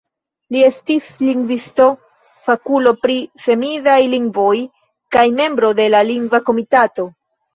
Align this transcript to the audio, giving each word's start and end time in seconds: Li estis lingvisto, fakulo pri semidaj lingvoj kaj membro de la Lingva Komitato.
Li 0.53 0.61
estis 0.67 1.09
lingvisto, 1.25 1.85
fakulo 2.47 2.93
pri 3.03 3.17
semidaj 3.45 3.97
lingvoj 4.15 4.55
kaj 5.17 5.27
membro 5.43 5.71
de 5.83 5.85
la 5.97 6.01
Lingva 6.11 6.41
Komitato. 6.49 7.07